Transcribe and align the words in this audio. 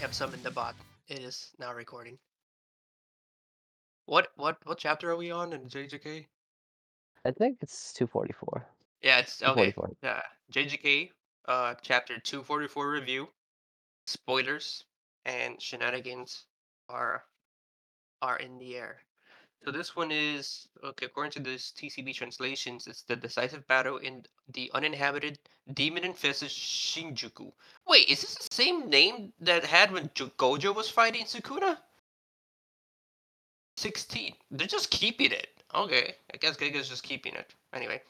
have 0.00 0.14
summoned 0.14 0.42
the 0.42 0.50
bot. 0.50 0.74
It 1.08 1.18
is 1.18 1.50
now 1.58 1.74
recording. 1.74 2.18
What 4.06 4.28
what 4.36 4.56
what 4.64 4.78
chapter 4.78 5.10
are 5.10 5.16
we 5.16 5.30
on 5.30 5.52
in 5.52 5.68
JJK? 5.68 6.26
I 7.26 7.30
think 7.30 7.58
it's 7.60 7.92
244. 7.92 8.66
Yeah, 9.02 9.18
it's 9.18 9.42
okay. 9.42 9.72
244. 9.72 9.96
Yeah, 10.02 10.22
JJK, 10.52 11.10
uh, 11.48 11.74
chapter 11.82 12.18
two 12.18 12.42
forty 12.42 12.66
four 12.66 12.90
review. 12.90 13.28
Spoilers 14.06 14.84
and 15.26 15.60
shenanigans 15.60 16.46
are 16.88 17.24
are 18.22 18.38
in 18.38 18.58
the 18.58 18.76
air. 18.76 19.02
So 19.64 19.70
this 19.70 19.94
one 19.94 20.10
is 20.10 20.68
okay. 20.82 21.06
According 21.06 21.32
to 21.32 21.40
this 21.40 21.72
TCB 21.76 22.14
translations, 22.14 22.86
it's 22.86 23.02
the 23.02 23.14
decisive 23.14 23.66
battle 23.68 23.98
in 23.98 24.24
the 24.54 24.70
uninhabited 24.72 25.38
demon-infested 25.74 26.48
Shinjuku. 26.48 27.52
Wait, 27.86 28.08
is 28.08 28.22
this 28.22 28.34
the 28.36 28.54
same 28.54 28.88
name 28.88 29.32
that 29.40 29.64
had 29.64 29.92
when 29.92 30.08
Gojo 30.08 30.74
was 30.74 30.88
fighting 30.88 31.24
Sukuna? 31.26 31.76
Sixteen. 33.76 34.34
They're 34.50 34.66
just 34.66 34.90
keeping 34.90 35.32
it. 35.32 35.48
Okay, 35.74 36.14
I 36.32 36.36
guess 36.38 36.56
Gege's 36.56 36.88
just 36.88 37.02
keeping 37.02 37.34
it. 37.34 37.54
Anyway, 37.74 38.00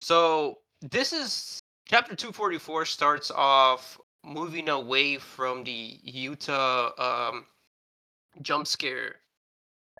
so 0.00 0.58
this 0.80 1.12
is 1.12 1.60
chapter 1.88 2.16
two 2.16 2.32
forty 2.32 2.58
four 2.58 2.84
starts 2.84 3.30
off 3.30 4.00
moving 4.24 4.68
away 4.68 5.16
from 5.16 5.62
the 5.62 6.00
Yuta 6.04 6.98
um, 6.98 7.46
jump 8.42 8.66
scare 8.66 9.16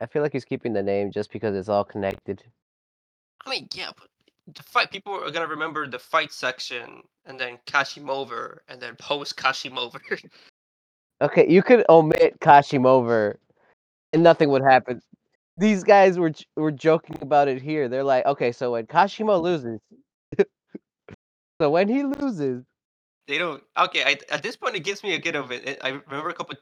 I 0.01 0.07
feel 0.07 0.23
like 0.23 0.33
he's 0.33 0.45
keeping 0.45 0.73
the 0.73 0.83
name 0.83 1.11
just 1.11 1.33
because 1.33 1.57
it's 1.57 1.69
all 1.69 1.85
connected. 1.85 2.43
I 3.45 3.51
mean, 3.51 3.69
yeah, 3.75 3.91
but 3.97 4.09
the 4.55 4.63
fight 4.63 4.91
people 4.91 5.13
are 5.15 5.31
gonna 5.31 5.47
remember 5.47 5.87
the 5.87 5.99
fight 5.99 6.33
section 6.33 7.03
and 7.27 7.39
then 7.39 7.59
Kashimover 7.67 8.59
and 8.69 8.81
then 8.81 8.97
post 8.97 9.37
Kashimover. 9.37 10.01
Okay, 11.21 11.51
you 11.51 11.65
could 11.65 11.85
omit 11.89 12.39
Kashim 12.39 12.87
over 12.87 13.41
and 14.13 14.23
nothing 14.23 14.51
would 14.51 14.63
happen. 14.63 15.01
These 15.57 15.83
guys 15.83 16.17
were 16.17 16.33
were 16.57 16.71
joking 16.71 17.17
about 17.21 17.49
it 17.49 17.61
here. 17.61 17.89
They're 17.89 18.05
like, 18.05 18.25
okay, 18.25 18.53
so 18.53 18.73
when 18.73 18.87
Kashimo 18.87 19.43
loses, 19.43 19.81
so 21.61 21.71
when 21.71 21.89
he 21.89 22.05
loses, 22.05 22.63
they 23.27 23.37
don't. 23.37 23.63
Okay, 23.77 24.05
I, 24.05 24.19
at 24.33 24.45
this 24.45 24.55
point, 24.57 24.77
it 24.77 24.85
gives 24.85 25.03
me 25.03 25.15
a 25.15 25.19
get 25.19 25.35
of 25.35 25.51
it. 25.51 25.67
Eh, 25.67 25.75
I 25.83 25.89
remember 25.89 26.31
a 26.31 26.35
couple 26.35 26.55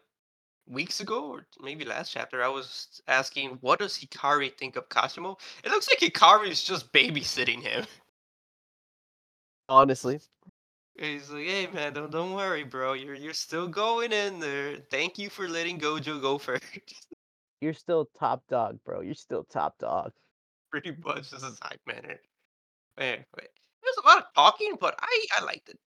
weeks 0.68 1.00
ago, 1.00 1.30
or 1.30 1.46
maybe 1.60 1.84
last 1.84 2.12
chapter, 2.12 2.42
I 2.42 2.48
was 2.48 3.00
asking, 3.08 3.58
what 3.60 3.78
does 3.78 3.98
Hakari 3.98 4.52
think 4.56 4.76
of 4.76 4.88
Kashimo? 4.88 5.38
It 5.64 5.70
looks 5.70 5.88
like 5.88 6.00
Hakari 6.12 6.48
is 6.48 6.62
just 6.62 6.92
babysitting 6.92 7.62
him. 7.62 7.84
honestly, 9.68 10.20
He's 10.98 11.30
like, 11.30 11.44
hey 11.46 11.66
man, 11.72 11.92
don't 11.92 12.10
don't 12.10 12.32
worry, 12.32 12.64
bro. 12.64 12.94
You're 12.94 13.14
you're 13.14 13.34
still 13.34 13.68
going 13.68 14.12
in 14.12 14.40
there. 14.40 14.76
Thank 14.90 15.18
you 15.18 15.28
for 15.28 15.46
letting 15.48 15.78
Gojo 15.78 16.20
go 16.22 16.38
first. 16.38 16.64
you're 17.60 17.74
still 17.74 18.08
top 18.18 18.42
dog, 18.48 18.78
bro. 18.84 19.00
You're 19.02 19.14
still 19.14 19.44
top 19.44 19.78
dog. 19.78 20.12
Pretty 20.70 20.96
much, 21.04 21.30
this 21.30 21.42
is 21.42 21.58
hype 21.62 21.80
manner. 21.86 22.18
Man, 22.98 23.08
Anyway, 23.08 23.48
there's 23.82 23.96
a 24.02 24.06
lot 24.06 24.18
of 24.18 24.24
talking, 24.34 24.76
but 24.80 24.94
I 25.00 25.26
I 25.38 25.44
liked 25.44 25.68
it. 25.68 25.78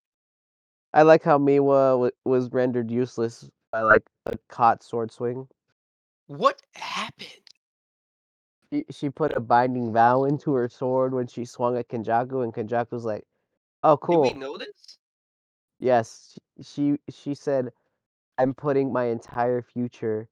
I 0.94 1.02
like 1.04 1.24
how 1.24 1.38
Miwa 1.40 1.92
w- 1.94 2.12
was 2.26 2.52
rendered 2.52 2.92
useless 2.92 3.50
by 3.72 3.82
like 3.82 4.04
a 4.26 4.38
caught 4.48 4.84
sword 4.84 5.12
swing. 5.12 5.48
What 6.28 6.62
happened? 6.74 7.30
She, 8.72 8.86
she 8.92 9.10
put 9.10 9.36
a 9.36 9.40
binding 9.40 9.92
vow 9.94 10.26
into 10.26 10.54
her 10.54 10.70
sword 10.70 11.14
when 11.14 11.28
she 11.28 11.46
swung 11.46 11.78
at 11.78 11.88
Kenjaku, 11.90 12.44
and 12.44 12.54
Kenjaku 12.54 12.92
was 12.92 13.06
like, 13.06 13.26
"Oh, 13.84 13.98
cool." 13.98 14.26
Did 14.26 14.34
we 14.36 14.40
know 14.40 14.58
this? 14.58 14.98
Yes, 15.80 16.38
sh- 16.62 16.66
she 16.68 17.00
she 17.10 17.34
said, 17.34 17.72
"I'm 18.38 18.54
putting 18.54 18.94
my 18.94 19.06
entire 19.06 19.62
future 19.62 20.30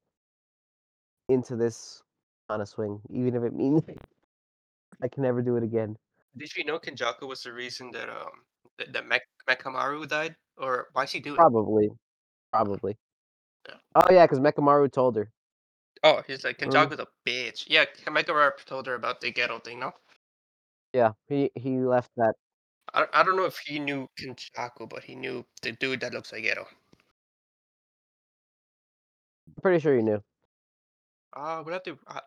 into 1.29 1.55
this 1.55 2.03
on 2.49 2.61
a 2.61 2.65
swing, 2.65 3.01
even 3.09 3.35
if 3.35 3.43
it 3.43 3.53
means 3.53 3.81
I 5.01 5.07
can 5.07 5.23
never 5.23 5.41
do 5.41 5.55
it 5.57 5.63
again." 5.63 5.97
Did 6.35 6.49
she 6.49 6.63
know 6.63 6.77
Kenjaku 6.77 7.27
was 7.27 7.41
the 7.41 7.53
reason 7.53 7.89
that 7.91 8.09
um 8.09 8.45
that, 8.77 8.93
that 8.93 9.07
Mek- 9.07 9.27
Mechamaru 9.49 10.07
died, 10.07 10.35
or 10.57 10.89
why 10.93 11.05
she 11.05 11.19
do 11.19 11.33
it? 11.33 11.37
Probably, 11.37 11.89
probably. 12.51 12.97
Oh 13.95 14.07
yeah, 14.11 14.25
because 14.25 14.39
Mechamaru 14.39 14.91
told 14.91 15.15
her. 15.15 15.31
Oh, 16.03 16.21
he's 16.27 16.43
like 16.43 16.57
Mm. 16.59 16.71
Kenjaku's 16.71 16.99
a 16.99 17.07
bitch. 17.27 17.65
Yeah, 17.67 17.85
Mechamaru 18.05 18.63
told 18.65 18.87
her 18.87 18.95
about 18.95 19.21
the 19.21 19.31
Geto 19.31 19.63
thing. 19.63 19.79
No, 19.79 19.93
Yeah, 20.93 21.13
he 21.27 21.51
he 21.55 21.79
left 21.79 22.11
that. 22.17 22.35
I 22.93 23.05
I 23.13 23.23
don't 23.23 23.35
know 23.35 23.45
if 23.45 23.57
he 23.59 23.79
knew 23.79 24.07
Kenjaku, 24.19 24.89
but 24.89 25.03
he 25.03 25.15
knew 25.15 25.45
the 25.61 25.71
dude 25.73 26.01
that 26.01 26.13
looks 26.13 26.31
like 26.31 26.43
Geto. 26.43 26.65
I'm 29.47 29.61
pretty 29.61 29.79
sure 29.79 29.95
he 29.95 30.03
knew. 30.03 30.21
Uh, 31.33 31.61
we'll 31.65 31.73
have 31.73 31.83
to. 31.83 31.97
Uh, 32.07 32.19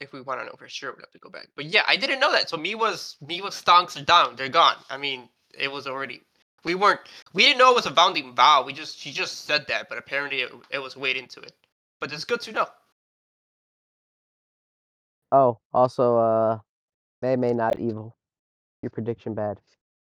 if 0.00 0.12
we 0.12 0.20
want 0.20 0.40
to 0.40 0.46
know 0.46 0.54
for 0.58 0.68
sure, 0.68 0.92
we'll 0.92 1.00
have 1.00 1.10
to 1.12 1.18
go 1.18 1.30
back. 1.30 1.48
But 1.56 1.66
yeah, 1.66 1.82
I 1.86 1.96
didn't 1.96 2.20
know 2.20 2.32
that. 2.32 2.48
So 2.50 2.56
me 2.56 2.74
was 2.74 3.16
me 3.20 3.40
was 3.40 3.54
stonks 3.60 4.00
are 4.00 4.04
down. 4.04 4.36
They're 4.36 4.48
gone. 4.48 4.76
I 4.90 4.96
mean, 4.96 5.28
it 5.58 5.70
was 5.70 5.86
already. 5.86 6.22
We 6.64 6.74
weren't. 6.74 7.00
We 7.34 7.44
didn't 7.44 7.58
know 7.58 7.70
it 7.70 7.76
was 7.76 7.86
a 7.86 7.90
binding 7.90 8.34
vow. 8.34 8.64
We 8.64 8.72
just 8.72 8.98
she 8.98 9.12
just 9.12 9.44
said 9.44 9.66
that, 9.68 9.88
but 9.88 9.98
apparently 9.98 10.40
it, 10.40 10.52
it 10.70 10.82
was 10.82 10.96
weighed 10.96 11.16
into 11.16 11.40
it. 11.40 11.52
But 12.00 12.12
it's 12.12 12.24
good 12.24 12.40
to 12.42 12.52
know. 12.52 12.66
Oh, 15.30 15.58
also, 15.72 16.16
uh, 16.18 16.58
Mei 17.22 17.36
Mei 17.36 17.52
not 17.52 17.78
evil. 17.78 18.16
Your 18.82 18.90
prediction 18.90 19.34
bad. 19.34 19.60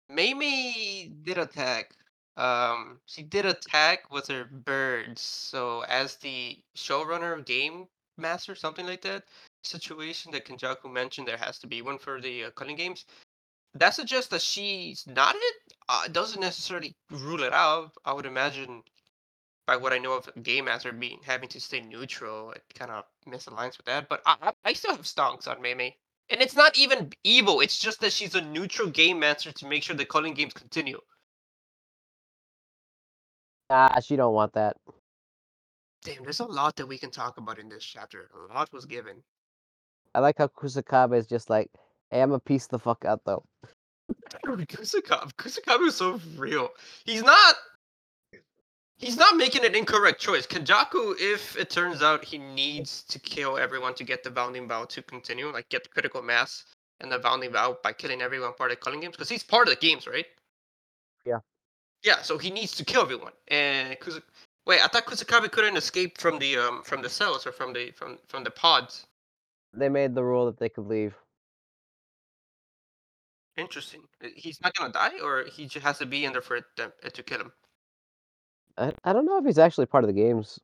Mei 0.08 0.34
Mei 0.34 1.10
did 1.22 1.38
attack. 1.38 1.94
Um, 2.36 3.00
she 3.06 3.22
did 3.22 3.44
attack 3.44 4.12
with 4.12 4.28
her 4.28 4.44
birds. 4.44 5.20
So 5.20 5.84
as 5.88 6.16
the 6.16 6.58
showrunner, 6.76 7.38
of 7.38 7.44
game 7.44 7.86
master, 8.18 8.54
something 8.54 8.86
like 8.86 9.02
that 9.02 9.24
situation 9.64 10.32
that 10.32 10.46
Kenjaku 10.46 10.92
mentioned, 10.92 11.28
there 11.28 11.36
has 11.36 11.58
to 11.60 11.66
be 11.66 11.82
one 11.82 11.98
for 11.98 12.20
the 12.20 12.44
uh, 12.44 12.50
culling 12.50 12.76
games. 12.76 13.04
That 13.74 13.94
suggests 13.94 14.28
that 14.30 14.42
she's 14.42 15.06
not 15.06 15.34
it. 15.34 15.54
Uh, 15.88 16.08
doesn't 16.08 16.40
necessarily 16.40 16.94
rule 17.10 17.42
it 17.42 17.52
out. 17.52 17.92
I 18.04 18.12
would 18.12 18.26
imagine, 18.26 18.82
by 19.66 19.76
what 19.76 19.92
I 19.92 19.98
know 19.98 20.12
of 20.16 20.28
game 20.42 20.66
master 20.66 20.92
being 20.92 21.20
having 21.24 21.48
to 21.50 21.60
stay 21.60 21.80
neutral, 21.80 22.52
it 22.52 22.62
kind 22.74 22.90
of 22.90 23.04
misaligns 23.26 23.78
with 23.78 23.86
that. 23.86 24.08
But 24.08 24.20
I, 24.26 24.36
I 24.42 24.52
I 24.64 24.72
still 24.74 24.94
have 24.94 25.06
stonks 25.06 25.48
on 25.48 25.62
Meme. 25.62 25.92
And 26.30 26.40
it's 26.40 26.56
not 26.56 26.78
even 26.78 27.10
evil. 27.24 27.60
It's 27.60 27.78
just 27.78 28.00
that 28.00 28.12
she's 28.12 28.34
a 28.34 28.40
neutral 28.40 28.88
game 28.88 29.18
master 29.18 29.52
to 29.52 29.66
make 29.66 29.82
sure 29.82 29.96
the 29.96 30.04
culling 30.04 30.34
games 30.34 30.52
continue. 30.54 31.00
Ah, 33.70 34.00
she 34.00 34.16
don't 34.16 34.34
want 34.34 34.52
that. 34.52 34.76
Damn, 36.04 36.24
there's 36.24 36.40
a 36.40 36.44
lot 36.44 36.76
that 36.76 36.86
we 36.86 36.98
can 36.98 37.10
talk 37.10 37.38
about 37.38 37.58
in 37.58 37.68
this 37.68 37.84
chapter. 37.84 38.28
A 38.50 38.54
lot 38.54 38.72
was 38.72 38.86
given. 38.86 39.22
I 40.14 40.20
like 40.20 40.38
how 40.38 40.48
Kusakabe 40.48 41.16
is 41.16 41.26
just 41.26 41.48
like, 41.48 41.70
hey, 42.12 42.20
I'm 42.20 42.32
a 42.32 42.38
piece 42.38 42.68
the 42.68 42.78
fuck 42.78 43.04
out 43.04 43.22
though. 43.24 43.42
Kusakabe, 44.46 45.32
Kusakabe 45.34 45.88
is 45.88 45.96
so 45.96 46.20
real. 46.36 46.68
He's 47.04 47.22
not. 47.22 47.56
He's 48.98 49.16
not 49.16 49.36
making 49.36 49.64
an 49.64 49.74
incorrect 49.74 50.20
choice. 50.20 50.46
Kenjaku, 50.46 51.16
if 51.18 51.56
it 51.56 51.70
turns 51.70 52.02
out 52.02 52.24
he 52.24 52.38
needs 52.38 53.02
to 53.04 53.18
kill 53.18 53.58
everyone 53.58 53.94
to 53.94 54.04
get 54.04 54.22
the 54.22 54.30
binding 54.30 54.68
vow 54.68 54.84
to 54.84 55.02
continue, 55.02 55.50
like 55.50 55.68
get 55.70 55.82
the 55.82 55.88
critical 55.88 56.22
mass 56.22 56.64
and 57.00 57.10
the 57.10 57.18
binding 57.18 57.50
vow 57.50 57.76
by 57.82 57.92
killing 57.92 58.22
everyone 58.22 58.52
part 58.54 58.70
of 58.70 58.78
the 58.78 58.84
culling 58.84 59.00
games, 59.00 59.16
because 59.16 59.28
he's 59.28 59.42
part 59.42 59.66
of 59.66 59.74
the 59.74 59.80
games, 59.80 60.06
right? 60.06 60.26
Yeah. 61.26 61.38
Yeah, 62.04 62.22
so 62.22 62.38
he 62.38 62.50
needs 62.50 62.76
to 62.76 62.84
kill 62.84 63.02
everyone. 63.02 63.32
And 63.48 63.98
Kusa- 63.98 64.22
wait, 64.66 64.84
I 64.84 64.86
thought 64.86 65.06
Kusakabe 65.06 65.50
couldn't 65.50 65.76
escape 65.76 66.18
from 66.18 66.38
the 66.38 66.58
um 66.58 66.82
from 66.84 67.02
the 67.02 67.08
cells 67.08 67.44
or 67.44 67.50
from 67.50 67.72
the 67.72 67.90
from 67.92 68.18
from 68.28 68.44
the 68.44 68.50
pods. 68.52 69.06
They 69.74 69.88
made 69.88 70.14
the 70.14 70.22
rule 70.22 70.46
that 70.46 70.58
they 70.58 70.68
could 70.68 70.86
leave. 70.86 71.16
Interesting. 73.56 74.02
Uh, 74.24 74.28
He's 74.34 74.60
not 74.62 74.74
gonna 74.74 74.92
die, 74.92 75.20
or 75.22 75.44
he 75.44 75.66
just 75.66 75.84
has 75.84 75.98
to 75.98 76.06
be 76.06 76.24
in 76.24 76.32
there 76.32 76.42
for 76.42 76.56
it 76.56 76.64
to, 76.76 76.92
it 77.02 77.14
to 77.14 77.22
kill 77.22 77.40
him. 77.40 77.52
I, 78.78 78.92
I 79.04 79.12
don't 79.12 79.26
know 79.26 79.38
if 79.38 79.44
he's 79.44 79.58
actually 79.58 79.86
part 79.86 80.04
of 80.04 80.08
the 80.08 80.14
games. 80.14 80.58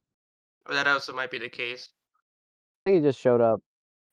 Or 0.67 0.75
that 0.75 0.87
also 0.87 1.13
might 1.13 1.31
be 1.31 1.39
the 1.39 1.49
case. 1.49 1.91
I 2.87 2.91
think 2.91 3.03
he 3.03 3.09
just 3.09 3.21
showed 3.21 3.41
up. 3.41 3.61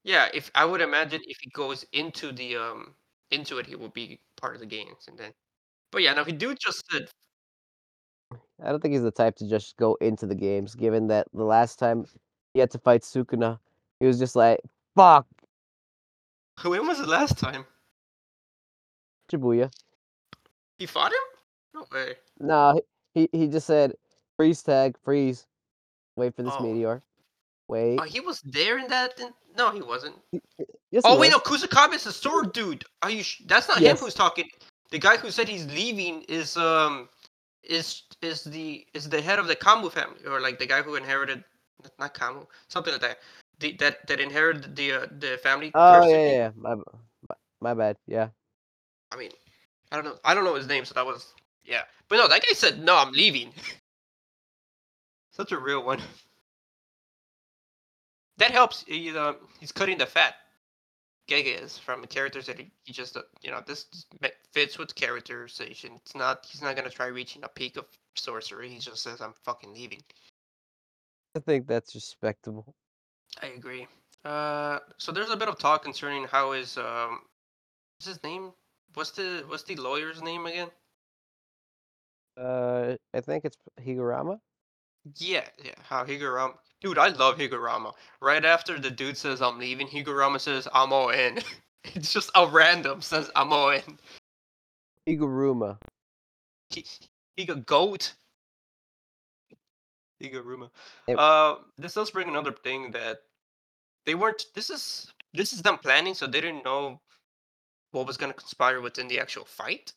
Yeah, 0.04 0.28
if 0.34 0.52
I 0.56 0.66
would 0.66 0.82
imagine 0.82 1.22
if 1.26 1.38
he 1.42 1.50
goes 1.52 1.86
into 1.94 2.32
the 2.32 2.58
um 2.58 2.96
into 3.32 3.58
it, 3.58 3.66
he 3.66 3.76
will 3.76 3.90
be 3.90 4.20
part 4.38 4.56
of 4.56 4.60
the 4.62 4.68
games, 4.68 5.06
and 5.08 5.18
then. 5.18 5.32
But 5.92 6.02
yeah, 6.02 6.14
no, 6.14 6.24
he 6.24 6.34
do 6.34 6.54
just 6.56 6.84
said. 6.92 7.10
I 8.64 8.70
don't 8.70 8.82
think 8.82 8.94
he's 8.94 9.04
the 9.04 9.12
type 9.12 9.36
to 9.38 9.50
just 9.50 9.78
go 9.78 9.96
into 10.02 10.26
the 10.26 10.36
games, 10.36 10.76
given 10.76 11.08
that 11.08 11.28
the 11.34 11.44
last 11.44 11.78
time 11.80 12.06
he 12.54 12.60
had 12.60 12.72
to 12.72 12.80
fight 12.80 13.02
Sukuna, 13.02 13.60
he 14.00 14.06
was 14.06 14.18
just 14.18 14.36
like, 14.36 14.60
fuck, 14.96 15.28
When 16.64 16.88
was 16.88 17.00
the 17.00 17.08
last 17.08 17.38
time 17.38 17.66
Shibuya. 19.32 19.72
he 20.78 20.86
fought 20.86 21.12
him? 21.12 21.26
No 21.74 21.86
way. 21.92 22.16
No, 22.40 22.82
he, 23.14 23.30
he 23.32 23.48
just 23.48 23.68
said, 23.68 23.94
freeze 24.38 24.62
tag, 24.62 24.98
freeze. 25.04 25.46
Wait 26.16 26.36
for 26.36 26.44
this 26.44 26.54
Oh. 26.58 26.64
meteor. 26.64 27.02
Wait. 27.68 28.00
Oh, 28.00 28.04
he 28.04 28.20
was 28.20 28.42
there 28.42 28.78
in 28.78 28.88
that. 28.88 29.20
In... 29.20 29.30
No, 29.58 29.72
he 29.72 29.82
wasn't. 29.82 30.16
Yes, 30.92 31.02
Oh 31.04 31.16
he 31.16 31.22
wait, 31.22 31.32
no, 31.32 31.42
was. 31.44 31.64
Kusakabe 31.64 31.96
is 31.96 32.04
the 32.04 32.12
sword 32.12 32.54
dude. 32.54 32.86
Are 33.02 33.10
you? 33.10 33.24
Sh- 33.24 33.42
That's 33.48 33.68
not 33.68 33.80
him 33.80 33.98
who's 33.98 34.14
talking. 34.14 34.48
The 34.92 35.00
guy 35.00 35.18
who 35.18 35.32
said 35.32 35.50
he's 35.50 35.66
leaving 35.66 36.22
is 36.30 36.56
um 36.58 37.10
is 37.64 38.04
is 38.22 38.44
the 38.44 38.86
is 38.94 39.10
the 39.10 39.20
head 39.20 39.40
of 39.40 39.48
the 39.48 39.56
Kamo 39.56 39.90
family, 39.90 40.20
or 40.28 40.40
like 40.40 40.60
the 40.60 40.68
guy 40.68 40.84
who 40.84 40.96
inherited 40.96 41.44
not 41.98 42.14
Kamo, 42.14 42.48
something 42.68 42.94
like 42.94 43.02
that. 43.02 43.20
The, 43.60 43.74
that 43.80 44.06
that 44.08 44.20
inherited 44.20 44.76
the 44.76 44.94
uh, 44.94 45.08
the 45.18 45.40
family. 45.42 45.72
Oh 45.74 46.08
yeah, 46.08 46.18
yeah, 46.18 46.32
yeah. 46.32 46.52
My 46.56 46.76
my 47.62 47.74
bad. 47.74 47.98
Yeah. 48.06 48.30
I 49.16 49.18
mean, 49.18 49.32
I 49.92 49.96
don't 49.96 50.06
know. 50.06 50.18
I 50.26 50.34
don't 50.34 50.44
know 50.44 50.56
his 50.56 50.68
name, 50.68 50.86
so 50.86 50.94
that 50.94 51.06
was 51.06 51.34
yeah. 51.64 51.84
But 52.10 52.18
no, 52.18 52.28
that 52.28 52.42
guy 52.42 52.54
said 52.54 52.84
no. 52.84 52.98
I'm 52.98 53.14
leaving. 53.14 53.54
Such 55.32 55.52
a 55.52 55.58
real 55.58 55.84
one. 55.84 56.02
That 58.38 58.52
helps. 58.52 58.84
He, 58.88 59.16
uh, 59.16 59.34
he's 59.60 59.72
cutting 59.72 59.98
the 59.98 60.06
fat. 60.06 60.36
Gege 61.30 61.64
is 61.64 61.78
from 61.78 62.02
the 62.02 62.08
characters 62.08 62.46
that 62.46 62.60
he, 62.60 62.70
he 62.84 62.94
just 62.94 63.18
uh, 63.18 63.22
you 63.42 63.50
know 63.50 63.62
this 63.66 63.86
fits 64.52 64.78
with 64.78 64.94
characterization. 64.94 65.94
It's 65.96 66.16
not 66.16 66.46
he's 66.50 66.62
not 66.62 66.76
gonna 66.76 66.90
try 66.90 67.08
reaching 67.08 67.44
a 67.44 67.48
peak 67.48 67.78
of 67.78 67.86
sorcery. 68.16 68.70
He 68.70 68.80
just 68.80 69.02
says 69.02 69.22
I'm 69.22 69.34
fucking 69.44 69.74
leaving. 69.74 70.04
I 71.36 71.40
think 71.40 71.68
that's 71.68 71.96
respectable. 71.96 72.76
I 73.42 73.48
agree. 73.48 73.88
Uh, 74.24 74.80
so 74.98 75.12
there's 75.12 75.32
a 75.32 75.38
bit 75.38 75.48
of 75.48 75.58
talk 75.58 75.84
concerning 75.84 76.26
how 76.26 76.52
is 76.52 76.78
um, 76.78 77.22
what's 77.98 78.08
his 78.08 78.24
name? 78.24 78.52
What's 78.96 79.12
the 79.12 79.44
what's 79.48 79.64
the 79.64 79.76
lawyer's 79.76 80.22
name 80.22 80.46
again? 80.46 80.70
Uh, 82.38 82.96
I 83.14 83.22
think 83.22 83.46
it's 83.46 83.58
Higuruma. 83.80 84.40
Yeah, 85.18 85.46
yeah. 85.64 85.74
How 85.84 86.04
Higuruma? 86.04 86.56
Dude, 86.82 86.98
I 86.98 87.10
love 87.10 87.38
Higuruma. 87.38 87.94
Right 88.22 88.44
after 88.44 88.80
the 88.80 88.92
dude 89.02 89.18
says 89.18 89.42
I'm 89.42 89.60
leaving, 89.60 89.88
Higuruma 89.88 90.40
says 90.40 90.68
I'm 90.74 90.94
all 90.94 91.10
in. 91.10 91.40
it's 91.84 92.14
just 92.14 92.32
a 92.36 92.48
random 92.48 93.02
says 93.02 93.30
I'm 93.36 93.52
all 93.52 93.70
in. 93.72 94.00
Higuruma. 95.08 95.78
He, 96.70 96.86
he 97.36 97.44
a 97.44 97.56
goat. 97.56 98.14
Higuruma. 100.24 100.70
It, 101.08 101.20
uh, 101.20 101.58
this 101.78 101.94
does 101.94 102.12
bring 102.12 102.30
another 102.30 102.52
thing 102.52 102.92
that 102.92 103.20
they 104.06 104.16
weren't. 104.16 104.46
This 104.56 104.70
is 104.70 105.12
this 105.34 105.52
is 105.52 105.62
them 105.62 105.78
planning, 105.78 106.14
so 106.14 106.28
they 106.28 106.42
didn't 106.42 106.64
know 106.64 107.02
what 107.96 108.06
was 108.06 108.18
gonna 108.18 108.34
conspire 108.34 108.82
within 108.82 109.08
the 109.08 109.20
actual 109.20 109.46
fight. 109.46 109.94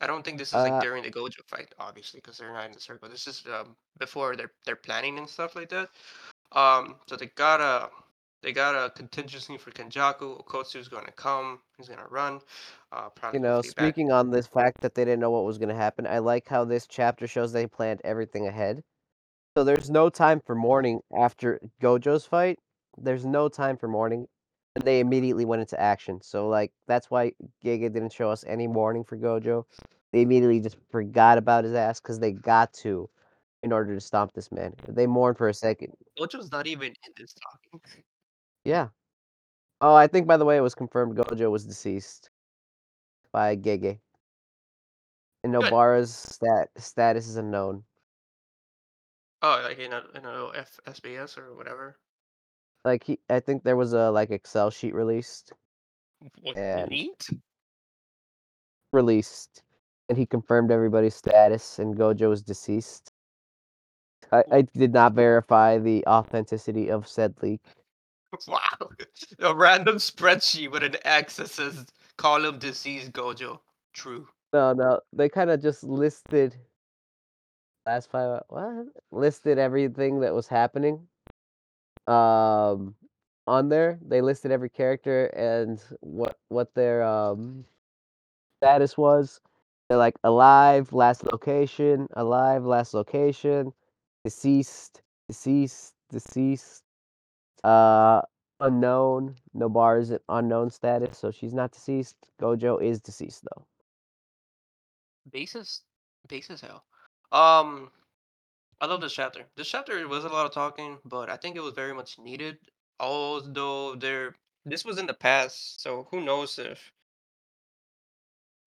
I 0.00 0.06
don't 0.06 0.24
think 0.24 0.36
this 0.38 0.48
is 0.48 0.54
like 0.54 0.72
uh, 0.72 0.80
during 0.80 1.04
the 1.04 1.10
Gojo 1.10 1.44
fight, 1.46 1.72
obviously, 1.78 2.20
because 2.20 2.36
they're 2.36 2.52
not 2.52 2.66
in 2.66 2.72
the 2.72 2.80
circle. 2.80 3.08
This 3.08 3.26
is 3.26 3.44
um, 3.46 3.76
before 3.98 4.36
they're 4.36 4.52
they're 4.66 4.76
planning 4.76 5.18
and 5.18 5.28
stuff 5.28 5.56
like 5.56 5.70
that. 5.70 5.90
Um, 6.52 6.96
so 7.06 7.16
they 7.16 7.26
got 7.36 7.60
a 7.60 7.88
they 8.42 8.52
got 8.52 8.74
a 8.74 8.90
contingency 8.90 9.56
for 9.56 9.70
Kenjaku. 9.70 10.44
Okkotsu's 10.44 10.88
going 10.88 11.06
to 11.06 11.12
come. 11.12 11.60
He's 11.78 11.86
going 11.86 12.00
to 12.00 12.08
run. 12.10 12.40
Uh, 12.90 13.08
you 13.32 13.38
know, 13.38 13.62
speaking 13.62 14.08
back. 14.08 14.16
on 14.16 14.30
this 14.30 14.48
fact 14.48 14.80
that 14.80 14.94
they 14.94 15.04
didn't 15.04 15.20
know 15.20 15.30
what 15.30 15.44
was 15.44 15.58
going 15.58 15.68
to 15.68 15.74
happen, 15.76 16.06
I 16.06 16.18
like 16.18 16.48
how 16.48 16.64
this 16.64 16.86
chapter 16.88 17.28
shows 17.28 17.52
they 17.52 17.68
planned 17.68 18.00
everything 18.02 18.48
ahead. 18.48 18.82
So 19.56 19.62
there's 19.62 19.88
no 19.88 20.10
time 20.10 20.40
for 20.44 20.56
mourning 20.56 21.00
after 21.16 21.60
Gojo's 21.80 22.26
fight. 22.26 22.58
There's 22.98 23.24
no 23.24 23.48
time 23.48 23.76
for 23.76 23.86
mourning. 23.86 24.26
And 24.74 24.84
they 24.84 25.00
immediately 25.00 25.44
went 25.44 25.60
into 25.60 25.78
action. 25.80 26.20
So 26.22 26.48
like 26.48 26.72
that's 26.86 27.10
why 27.10 27.32
Gege 27.64 27.92
didn't 27.92 28.12
show 28.12 28.30
us 28.30 28.44
any 28.46 28.66
mourning 28.66 29.04
for 29.04 29.16
Gojo. 29.16 29.64
They 30.12 30.22
immediately 30.22 30.60
just 30.60 30.76
forgot 30.90 31.38
about 31.38 31.64
his 31.64 31.74
ass 31.74 32.00
because 32.00 32.18
they 32.18 32.32
got 32.32 32.72
to 32.74 33.08
in 33.62 33.72
order 33.72 33.94
to 33.94 34.00
stomp 34.00 34.32
this 34.32 34.50
man. 34.50 34.74
They 34.88 35.06
mourned 35.06 35.38
for 35.38 35.48
a 35.48 35.54
second. 35.54 35.92
Gojo's 36.18 36.50
not 36.50 36.66
even 36.66 36.88
in 36.88 37.12
this 37.16 37.34
talking. 37.34 37.80
Yeah. 38.64 38.88
Oh, 39.80 39.94
I 39.94 40.06
think 40.06 40.26
by 40.26 40.36
the 40.36 40.44
way 40.44 40.56
it 40.56 40.62
was 40.62 40.74
confirmed 40.74 41.16
Gojo 41.16 41.50
was 41.50 41.64
deceased 41.64 42.30
by 43.32 43.56
Gege. 43.56 43.98
And 45.44 45.52
Nobara's 45.52 46.14
stat 46.14 46.68
status 46.76 47.26
is 47.26 47.36
unknown. 47.36 47.82
Oh, 49.42 49.60
like 49.64 49.78
in 49.78 49.92
a 49.92 50.02
in 50.14 50.24
a 50.24 50.30
or 51.36 51.54
whatever. 51.56 51.96
Like 52.84 53.04
he, 53.04 53.18
I 53.30 53.40
think 53.40 53.62
there 53.62 53.76
was 53.76 53.92
a 53.92 54.10
like 54.10 54.30
Excel 54.30 54.70
sheet 54.70 54.94
released. 54.94 55.52
What 56.42 56.56
and 56.56 56.90
neat? 56.90 57.28
Released, 58.92 59.62
and 60.08 60.18
he 60.18 60.26
confirmed 60.26 60.70
everybody's 60.70 61.14
status, 61.14 61.78
and 61.78 61.96
Gojo 61.96 62.28
was 62.28 62.42
deceased. 62.42 63.12
I, 64.32 64.44
I 64.50 64.62
did 64.62 64.92
not 64.92 65.14
verify 65.14 65.78
the 65.78 66.04
authenticity 66.06 66.90
of 66.90 67.06
said 67.06 67.34
leak. 67.42 67.60
Wow, 68.48 68.88
a 69.40 69.54
random 69.54 69.96
spreadsheet 69.96 70.70
with 70.70 70.82
an 70.82 70.96
X 71.04 71.36
that 71.36 71.50
says 71.50 71.84
column 72.16 72.58
deceased 72.58 73.12
Gojo. 73.12 73.60
True. 73.92 74.26
No, 74.54 74.72
no, 74.72 75.00
they 75.12 75.28
kind 75.28 75.50
of 75.50 75.60
just 75.60 75.84
listed 75.84 76.56
last 77.84 78.10
five 78.10 78.40
what 78.48 78.86
listed 79.10 79.58
everything 79.58 80.20
that 80.20 80.34
was 80.34 80.46
happening 80.46 81.06
um 82.06 82.94
on 83.46 83.68
there 83.68 83.98
they 84.06 84.20
listed 84.20 84.50
every 84.50 84.70
character 84.70 85.26
and 85.26 85.82
what 86.00 86.38
what 86.48 86.74
their 86.74 87.02
um 87.02 87.64
status 88.62 88.96
was. 88.96 89.40
They're 89.88 89.98
like 89.98 90.14
alive 90.24 90.92
last 90.92 91.24
location 91.24 92.08
alive 92.14 92.64
last 92.64 92.94
location 92.94 93.72
deceased 94.24 95.02
deceased 95.28 95.94
deceased 96.10 96.84
uh 97.64 98.22
unknown 98.60 99.36
nobar 99.56 100.00
is 100.00 100.10
an 100.10 100.20
unknown 100.28 100.70
status 100.70 101.18
so 101.18 101.30
she's 101.30 101.54
not 101.54 101.72
deceased. 101.72 102.16
Gojo 102.40 102.82
is 102.82 103.00
deceased 103.00 103.44
though. 103.44 103.66
Basis 105.30 105.82
basis 106.28 106.60
hell. 106.60 106.84
Um 107.32 107.90
I 108.82 108.86
love 108.86 109.00
this 109.00 109.12
chapter. 109.12 109.44
This 109.56 109.68
chapter 109.68 110.08
was 110.08 110.24
a 110.24 110.28
lot 110.28 110.44
of 110.44 110.52
talking, 110.52 110.98
but 111.04 111.30
I 111.30 111.36
think 111.36 111.54
it 111.54 111.62
was 111.62 111.72
very 111.72 111.94
much 111.94 112.18
needed. 112.18 112.58
Although 112.98 113.94
there, 113.94 114.34
this 114.64 114.84
was 114.84 114.98
in 114.98 115.06
the 115.06 115.14
past, 115.14 115.80
so 115.80 116.08
who 116.10 116.20
knows 116.20 116.58
if 116.58 116.90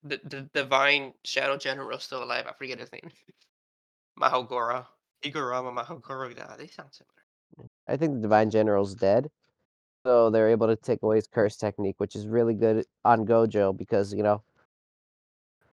the 0.04 0.22
the 0.24 0.50
divine 0.54 1.14
shadow 1.26 1.58
general 1.58 1.98
is 1.98 2.04
still 2.04 2.24
alive? 2.24 2.46
I 2.48 2.54
forget 2.54 2.80
his 2.80 2.94
name. 2.94 3.12
Mahoraga, 4.22 4.86
Higuruma 5.22 5.76
Mahoraga. 5.76 6.58
They 6.58 6.68
sound 6.68 6.92
similar. 6.94 7.70
I 7.86 7.98
think 7.98 8.14
the 8.14 8.22
divine 8.22 8.50
general's 8.50 8.96
dead, 8.96 9.30
so 10.06 10.30
they're 10.30 10.50
able 10.50 10.68
to 10.68 10.78
take 10.78 11.04
away 11.04 11.18
his 11.18 11.28
curse 11.28 11.58
technique, 11.58 11.96
which 11.98 12.16
is 12.16 12.26
really 12.26 12.54
good 12.54 12.86
on 13.04 13.26
Gojo 13.26 13.78
because 13.78 14.14
you 14.14 14.24
know 14.24 14.44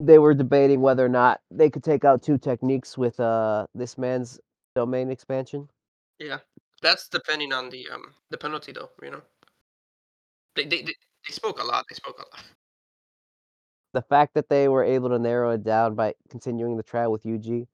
they 0.03 0.19
were 0.19 0.35
debating 0.35 0.81
whether 0.81 1.05
or 1.05 1.09
not 1.09 1.41
they 1.51 1.71
could 1.71 1.85
take 1.85 2.05
out 2.05 2.23
two 2.23 2.37
techniques 2.37 2.99
with 2.99 3.19
uh 3.21 3.67
this 3.75 3.97
man's 3.97 4.41
domain 4.75 5.11
expansion. 5.11 5.69
Yeah, 6.19 6.39
that's 6.83 7.09
depending 7.09 7.53
on 7.53 7.71
the 7.71 7.89
um 7.89 8.13
the 8.31 8.39
penalty 8.39 8.73
though. 8.73 8.91
You 9.03 9.13
know, 9.13 9.23
they 10.57 10.65
they 10.65 10.83
they, 10.83 10.95
they 11.27 11.33
spoke 11.33 11.63
a 11.63 11.65
lot. 11.65 11.85
They 11.89 11.95
spoke 11.95 12.19
a 12.19 12.37
lot. 12.37 12.45
The 13.95 14.03
fact 14.03 14.35
that 14.35 14.49
they 14.49 14.69
were 14.69 14.85
able 14.85 15.11
to 15.11 15.19
narrow 15.19 15.51
it 15.51 15.63
down 15.63 15.95
by 15.95 16.15
continuing 16.31 16.77
the 16.77 16.83
trial 16.83 17.13
with 17.13 17.23
Yuji 17.25 17.67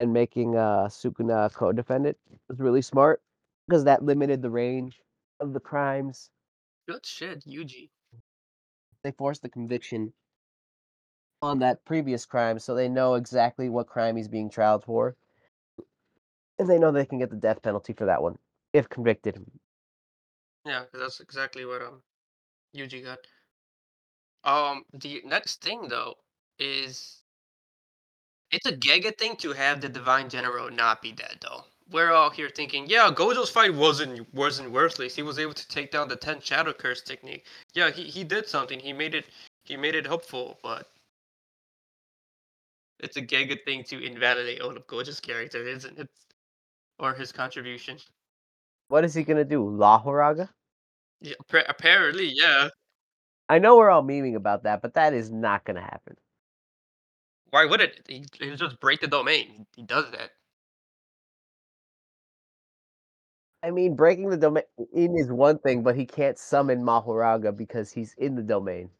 and 0.00 0.12
making 0.12 0.56
uh 0.56 0.88
Sukuna 0.88 1.52
co-defendant 1.54 2.18
was 2.48 2.58
really 2.58 2.82
smart 2.82 3.22
because 3.66 3.84
that 3.84 4.04
limited 4.04 4.42
the 4.42 4.50
range 4.50 5.00
of 5.40 5.54
the 5.54 5.60
crimes. 5.60 6.28
Good 6.86 7.06
shit, 7.06 7.44
Yuji. 7.46 7.88
They 9.02 9.12
forced 9.12 9.42
the 9.42 9.48
conviction 9.48 10.12
on 11.44 11.58
that 11.58 11.84
previous 11.84 12.24
crime, 12.24 12.58
so 12.58 12.74
they 12.74 12.88
know 12.88 13.14
exactly 13.14 13.68
what 13.68 13.86
crime 13.86 14.16
he's 14.16 14.28
being 14.28 14.50
trialed 14.50 14.84
for. 14.84 15.14
And 16.58 16.68
they 16.68 16.78
know 16.78 16.90
they 16.90 17.04
can 17.04 17.18
get 17.18 17.30
the 17.30 17.36
death 17.36 17.62
penalty 17.62 17.92
for 17.92 18.06
that 18.06 18.22
one 18.22 18.38
if 18.72 18.88
convicted. 18.88 19.44
Yeah, 20.64 20.84
that's 20.92 21.20
exactly 21.20 21.64
what 21.66 21.82
um 21.82 22.02
Yuji 22.74 23.04
got. 23.04 23.18
Um, 24.44 24.84
the 24.92 25.22
next 25.24 25.62
thing 25.62 25.88
though 25.88 26.14
is 26.58 27.22
it's 28.50 28.66
a 28.66 28.76
Gege 28.76 29.16
thing 29.18 29.36
to 29.36 29.52
have 29.52 29.80
the 29.80 29.88
Divine 29.88 30.28
General 30.28 30.70
not 30.70 31.02
be 31.02 31.12
dead 31.12 31.38
though. 31.42 31.64
We're 31.90 32.12
all 32.12 32.30
here 32.30 32.48
thinking, 32.48 32.86
yeah, 32.88 33.10
Gojo's 33.10 33.50
fight 33.50 33.74
wasn't 33.74 34.32
wasn't 34.32 34.70
worthless. 34.70 35.14
He 35.14 35.22
was 35.22 35.38
able 35.38 35.52
to 35.54 35.68
take 35.68 35.90
down 35.90 36.08
the 36.08 36.16
ten 36.16 36.40
Shadow 36.40 36.72
Curse 36.72 37.02
technique. 37.02 37.44
Yeah, 37.74 37.90
he, 37.90 38.04
he 38.04 38.24
did 38.24 38.48
something. 38.48 38.78
He 38.78 38.92
made 38.92 39.14
it 39.14 39.26
he 39.64 39.76
made 39.76 39.94
it 39.94 40.06
helpful, 40.06 40.58
but 40.62 40.88
it's 43.04 43.16
a 43.18 43.22
Gege 43.22 43.62
thing 43.64 43.84
to 43.84 44.02
invalidate 44.02 44.60
of 44.60 44.86
Gojo's 44.86 45.20
character, 45.20 45.66
isn't 45.66 45.98
it? 45.98 46.08
Or 46.98 47.12
his 47.12 47.32
contribution. 47.32 47.98
What 48.88 49.04
is 49.04 49.14
he 49.14 49.22
gonna 49.22 49.44
do? 49.44 49.60
Mahoraga? 49.64 50.48
Yeah, 51.20 51.34
apparently, 51.68 52.32
yeah. 52.34 52.68
I 53.48 53.58
know 53.58 53.76
we're 53.76 53.90
all 53.90 54.02
memeing 54.02 54.36
about 54.36 54.62
that, 54.62 54.80
but 54.80 54.94
that 54.94 55.12
is 55.12 55.30
not 55.30 55.64
gonna 55.64 55.82
happen. 55.82 56.16
Why 57.50 57.66
would 57.66 57.80
it? 57.80 58.00
He, 58.08 58.24
he 58.40 58.56
just 58.56 58.80
break 58.80 59.00
the 59.00 59.06
domain. 59.06 59.66
He 59.76 59.82
does 59.82 60.10
that. 60.12 60.30
I 63.62 63.70
mean, 63.70 63.96
breaking 63.96 64.30
the 64.30 64.36
domain 64.36 64.64
is 64.92 65.30
one 65.30 65.58
thing, 65.58 65.82
but 65.82 65.96
he 65.96 66.04
can't 66.04 66.38
summon 66.38 66.82
Mahoraga 66.82 67.56
because 67.56 67.92
he's 67.92 68.14
in 68.18 68.34
the 68.34 68.42
domain. 68.42 68.90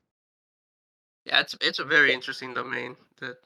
Yeah, 1.24 1.40
it's 1.40 1.56
it's 1.60 1.78
a 1.78 1.84
very 1.84 2.12
interesting 2.12 2.54
domain. 2.54 2.96
That 3.20 3.36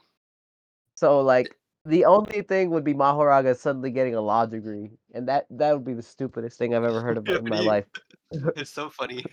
So 0.99 1.21
like 1.21 1.55
the 1.85 2.07
only 2.07 2.43
thing 2.43 2.71
would 2.71 2.83
be 2.83 2.93
Mahoraga 2.93 3.57
suddenly 3.57 3.93
getting 3.93 4.17
a 4.17 4.21
law 4.21 4.47
degree, 4.47 4.90
and 5.14 5.28
that 5.28 5.47
that 5.50 5.73
would 5.73 5.85
be 5.85 5.95
the 5.95 6.02
stupidest 6.02 6.59
thing 6.59 6.75
I've 6.75 6.83
ever 6.83 7.00
heard 7.00 7.19
of 7.19 7.28
in 7.28 7.49
my 7.49 7.61
life. 7.61 7.85
it's 8.57 8.71
so 8.71 8.90
funny. 8.90 9.25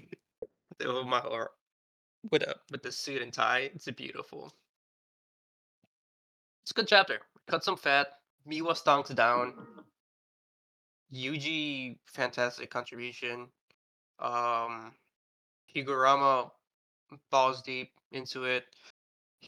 The 0.77 0.91
Mahar 1.05 1.51
with 2.31 2.41
a 2.41 2.55
with 2.69 2.83
the 2.83 2.91
suit 2.91 3.21
and 3.21 3.31
tie. 3.31 3.71
It's 3.73 3.89
beautiful. 3.91 4.51
It's 6.63 6.71
a 6.71 6.73
good 6.73 6.87
chapter. 6.89 7.19
Cut 7.47 7.63
some 7.63 7.77
fat. 7.77 8.07
Miwa 8.45 8.75
stonks 8.75 9.15
down. 9.15 9.53
Yuji, 11.13 11.97
fantastic 12.07 12.69
contribution. 12.69 13.47
Um, 14.19 14.91
Higuruma 15.73 16.51
balls 17.31 17.61
deep 17.61 17.91
into 18.11 18.43
it. 18.43 18.65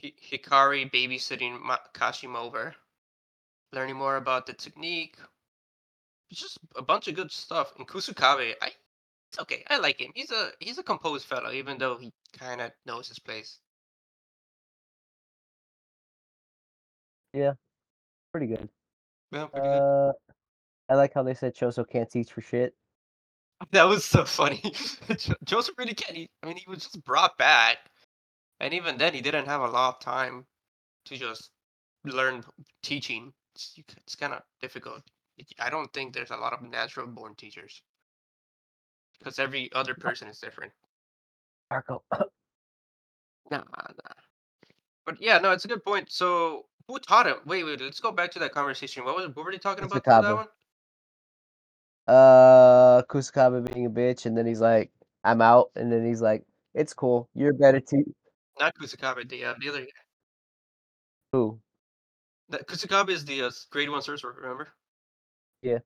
Hi- 0.02 0.14
Hakari 0.32 0.92
babysitting 0.92 1.62
Ma- 1.62 2.38
over, 2.40 2.76
learning 3.74 3.96
more 3.96 4.18
about 4.18 4.46
the 4.46 4.54
technique. 4.54 5.18
It's 6.30 6.42
just 6.42 6.60
a 6.76 6.82
bunch 6.82 7.08
of 7.08 7.16
good 7.16 7.32
stuff. 7.32 7.74
And 7.78 7.88
Kusakabe, 7.88 8.54
I 8.62 8.72
it's 9.32 9.40
okay. 9.40 9.64
I 9.70 9.78
like 9.80 10.00
him. 10.00 10.12
He's 10.16 10.32
a 10.32 10.52
he's 10.60 10.78
a 10.78 10.84
composed 10.84 11.26
fellow, 11.26 11.52
even 11.52 11.78
though 11.78 11.98
he 11.98 12.12
kind 12.38 12.62
of 12.62 12.72
knows 12.86 13.08
his 13.08 13.20
place. 13.20 13.60
Pretty 18.32 18.48
good. 18.48 18.70
Yeah, 19.32 19.48
pretty 19.48 19.70
good. 19.70 19.82
Uh, 19.82 20.14
I 20.90 20.96
like 20.96 21.14
how 21.14 21.24
they 21.24 21.34
said 21.34 21.56
Choso 21.56 21.88
can't 21.88 22.10
teach 22.10 22.32
for 22.32 22.42
shit. 22.42 22.74
That 23.72 23.86
was 23.86 24.06
so 24.06 24.24
funny. 24.24 24.62
Jo- 25.18 25.34
Joseph 25.44 25.76
really 25.80 25.96
can't. 25.96 26.16
He, 26.16 26.30
I 26.44 26.48
mean, 26.48 26.58
he 26.58 26.70
was 26.70 26.84
just 26.84 27.04
brought 27.04 27.38
back, 27.40 27.78
and 28.60 28.74
even 28.74 28.98
then, 28.98 29.14
he 29.14 29.22
didn't 29.22 29.48
have 29.48 29.62
a 29.62 29.68
lot 29.68 29.96
of 29.96 30.00
time 30.02 30.46
to 31.06 31.18
just 31.18 31.52
learn 32.06 32.44
teaching. 32.84 33.34
It's, 33.56 33.76
it's 33.98 34.16
kind 34.16 34.34
of 34.34 34.42
difficult. 34.62 35.02
I 35.60 35.70
don't 35.70 35.92
think 35.94 36.14
there's 36.14 36.32
a 36.32 36.38
lot 36.38 36.54
of 36.54 36.62
natural 36.64 37.08
born 37.08 37.36
teachers 37.36 37.82
because 39.20 39.40
every 39.40 39.72
other 39.74 39.96
person 39.96 40.28
is 40.28 40.40
different. 40.40 40.72
Marco. 41.72 42.04
Nah, 43.52 43.60
nah. 43.60 44.14
But 45.06 45.22
yeah, 45.22 45.40
no, 45.40 45.52
it's 45.52 45.66
a 45.66 45.70
good 45.70 45.84
point. 45.84 46.12
So 46.12 46.66
who 46.88 47.00
taught 47.00 47.28
him? 47.28 47.38
Wait, 47.46 47.64
wait. 47.64 47.82
Let's 47.82 48.00
go 48.00 48.12
back 48.12 48.32
to 48.32 48.40
that 48.40 48.54
conversation. 48.54 49.06
What 49.06 49.16
was 49.16 49.28
what 49.36 49.46
were 49.46 49.52
they 49.52 49.58
talking 49.58 49.86
about 49.86 50.04
that 50.22 50.36
one? 50.36 50.48
uh, 52.08 53.04
Kusakabe 53.10 53.74
being 53.74 53.86
a 53.88 53.90
bitch, 53.90 54.26
and 54.26 54.38
then 54.38 54.46
he's 54.46 54.62
like, 54.62 54.92
"I'm 55.24 55.42
out," 55.42 55.72
and 55.76 55.92
then 55.92 56.06
he's 56.06 56.22
like, 56.22 56.46
"It's 56.74 56.94
cool. 56.94 57.30
You're 57.36 57.52
a 57.52 57.56
better 57.56 57.80
te 57.82 58.04
Not 58.60 58.76
Kusakabe, 58.76 59.30
the 59.30 59.46
uh, 59.46 59.54
the 59.60 59.70
other 59.70 59.82
guy. 59.82 59.88
Who? 61.32 61.60
That 62.50 62.68
Kusakabe 62.68 63.10
is 63.10 63.26
the 63.26 63.44
uh, 63.44 63.52
grade 63.72 63.90
one 63.90 64.02
sorcerer. 64.02 64.36
Remember? 64.42 64.70
Yeah. 65.62 65.80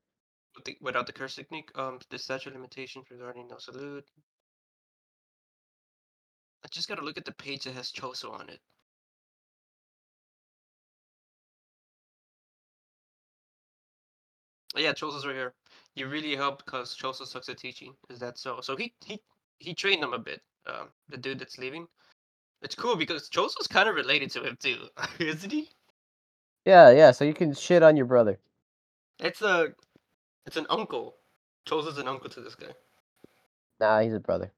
With 0.54 0.64
the, 0.64 0.76
without 0.80 1.06
the 1.06 1.12
curse 1.12 1.34
technique, 1.34 1.70
um, 1.74 1.98
the 2.10 2.18
statute 2.18 2.52
limitations 2.52 3.06
regarding 3.10 3.48
no 3.48 3.58
salute. 3.58 4.04
I 6.64 6.68
just 6.70 6.88
gotta 6.88 7.02
look 7.02 7.18
at 7.18 7.24
the 7.24 7.32
page 7.32 7.64
that 7.64 7.74
has 7.74 7.90
Choso 7.90 8.32
on 8.32 8.48
it. 8.48 8.60
Oh, 14.74 14.80
yeah, 14.80 14.92
Choso's 14.92 15.26
right 15.26 15.34
here. 15.34 15.54
You 15.94 16.08
really 16.08 16.34
helped 16.34 16.64
because 16.64 16.96
Choso 16.96 17.26
sucks 17.26 17.48
at 17.48 17.58
teaching. 17.58 17.94
Is 18.08 18.18
that 18.20 18.38
so? 18.38 18.60
So 18.62 18.76
he 18.76 18.94
he 19.04 19.20
he 19.58 19.74
trained 19.74 20.02
them 20.02 20.14
a 20.14 20.18
bit. 20.18 20.40
Um, 20.66 20.88
the 21.08 21.16
dude 21.16 21.38
that's 21.38 21.58
leaving. 21.58 21.86
It's 22.62 22.74
cool 22.74 22.96
because 22.96 23.28
Choso's 23.28 23.66
kind 23.66 23.88
of 23.88 23.94
related 23.96 24.30
to 24.32 24.42
him 24.44 24.56
too, 24.60 24.88
isn't 25.18 25.50
he? 25.50 25.68
Yeah, 26.64 26.90
yeah. 26.90 27.10
So 27.10 27.24
you 27.24 27.34
can 27.34 27.54
shit 27.54 27.82
on 27.82 27.96
your 27.96 28.06
brother. 28.06 28.38
It's 29.18 29.42
a, 29.42 29.72
it's 30.46 30.56
an 30.56 30.66
uncle. 30.70 31.16
Choso's 31.66 31.98
an 31.98 32.08
uncle 32.08 32.30
to 32.30 32.40
this 32.40 32.54
guy. 32.54 32.72
Nah, 33.80 34.00
he's 34.00 34.14
a 34.14 34.20
brother. 34.20 34.52